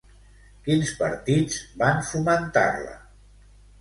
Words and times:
Quins 0.69 0.93
partits 1.01 1.59
van 1.83 2.03
fomentar-la? 2.11 2.97